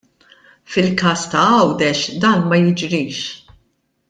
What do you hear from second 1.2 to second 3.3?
ta' GĦawdex dan ma jiġrix.